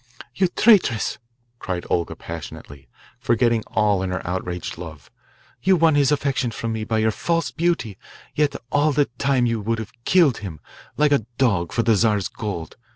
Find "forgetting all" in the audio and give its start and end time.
3.19-4.01